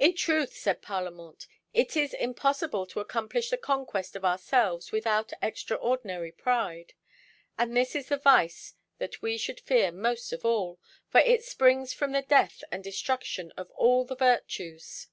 [0.00, 6.32] "In truth," said Parlamente, "it is impossible to accomplish the conquest of ourselves without extraordinary
[6.32, 6.94] pride.
[7.56, 11.92] And this is the vice that we should fear most of all, for it springs
[11.92, 15.06] from the death and destruction of all the virtues."